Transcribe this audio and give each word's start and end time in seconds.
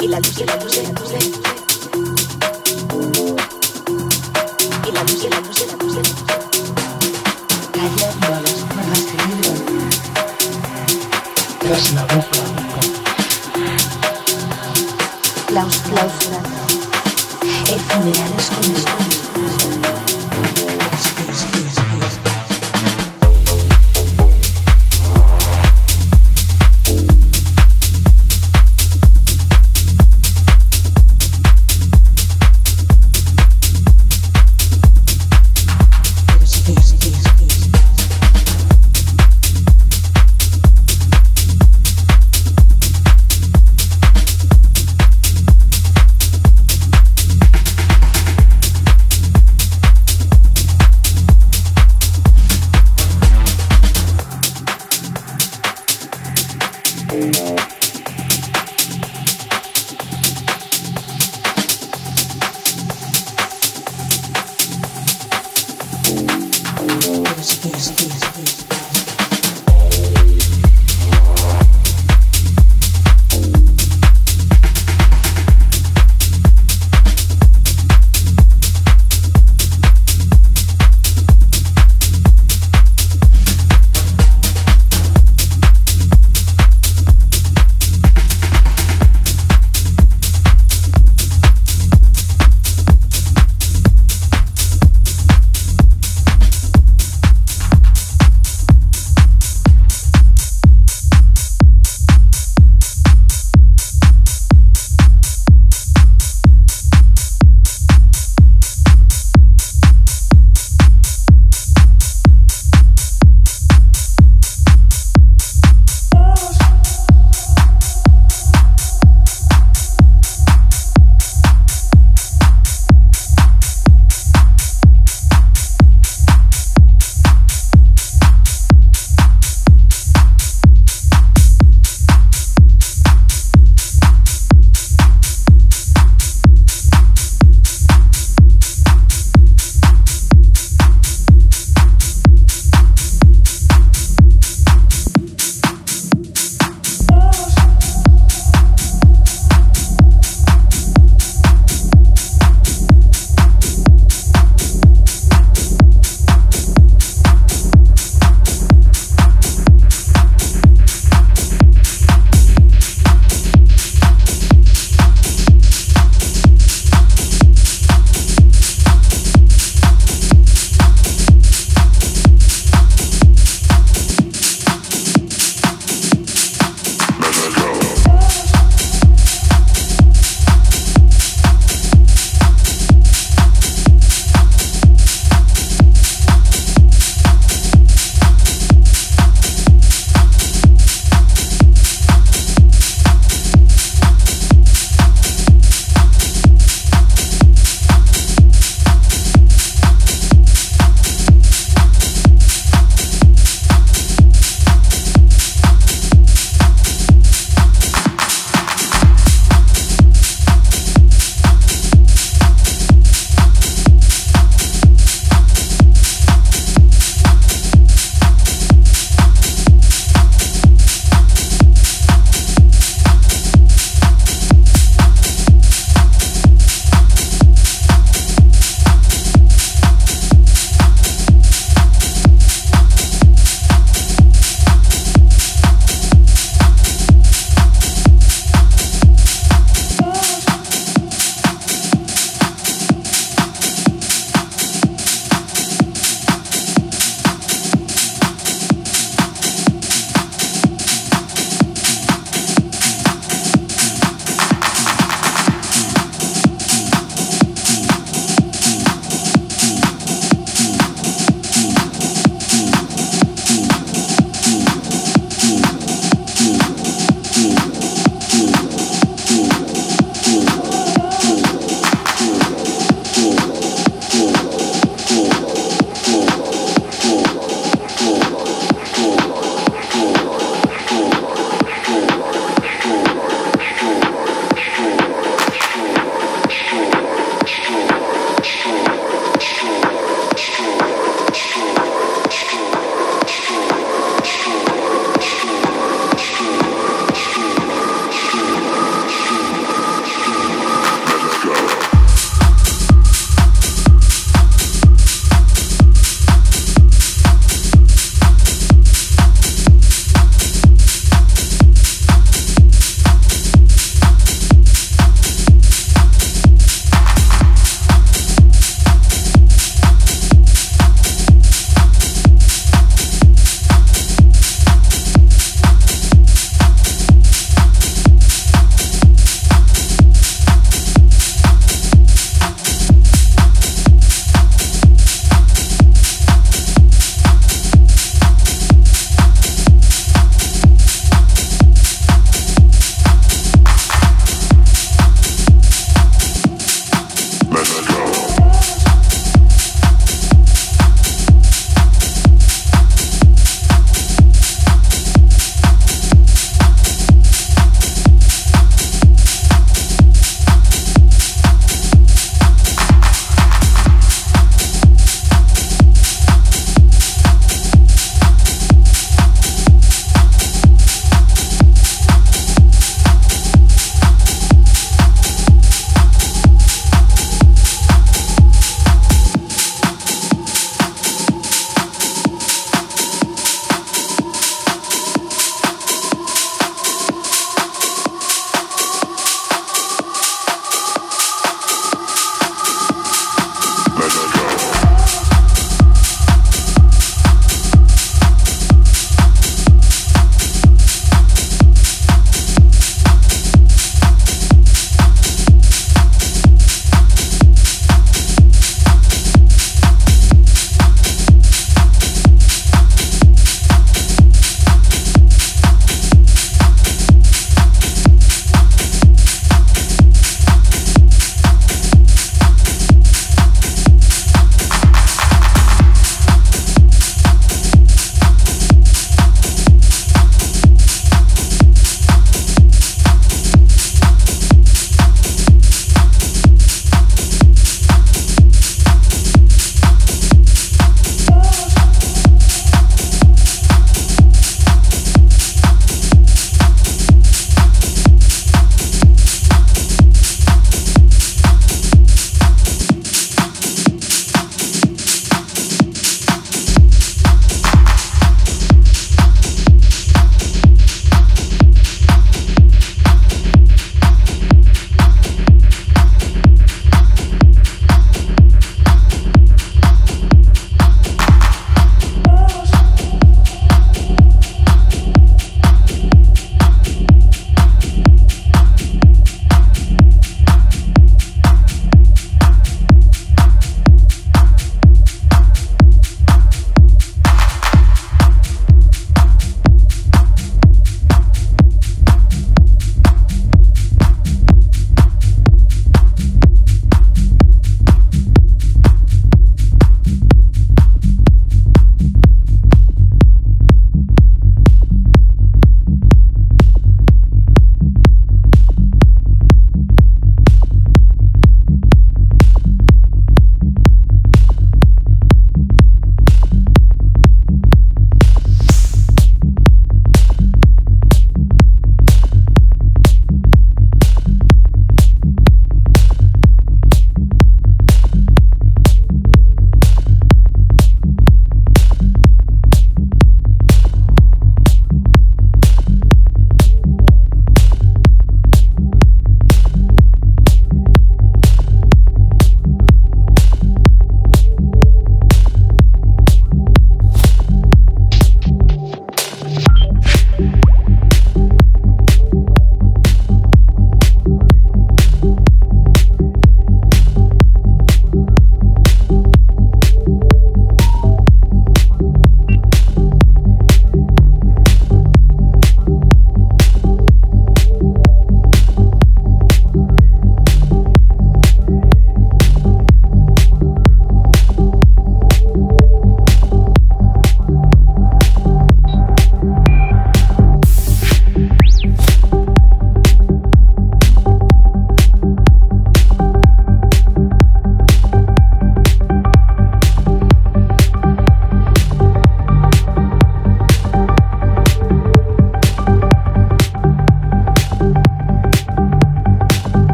y 0.00 0.08
la 0.08 0.18
luz 0.18 0.59